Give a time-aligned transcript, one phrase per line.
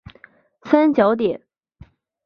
[0.63, 1.39] 三角点。